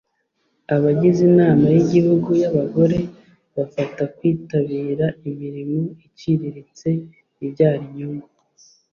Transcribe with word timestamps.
Abagize 0.75 1.19
Inama 1.31 1.65
y’Igihugu 1.75 2.29
y’Abagore 2.41 2.99
bafata 3.55 4.01
kwitabira 4.15 5.05
imirimo 5.27 5.81
iciriritse 6.07 6.89
ibyara 7.45 7.79
inyungu 7.87 8.27